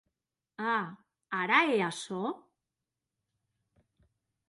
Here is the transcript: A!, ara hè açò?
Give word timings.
A!, 0.69 0.77
ara 1.41 1.59
hè 1.67 1.77
açò? 1.91 2.23